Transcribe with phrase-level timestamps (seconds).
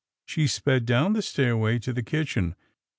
[0.25, 2.55] she sped down the stairway to the kitchen.